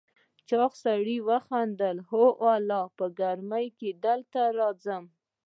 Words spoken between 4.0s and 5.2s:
دلته راځم.